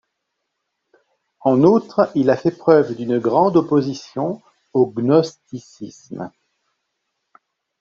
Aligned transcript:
En 1.41 1.61
outre, 1.61 2.09
il 2.15 2.31
a 2.31 2.35
fait 2.35 2.49
preuve 2.49 2.95
d'une 2.95 3.19
grande 3.19 3.55
opposition 3.55 4.41
au 4.73 4.87
gnosticisme. 4.91 6.31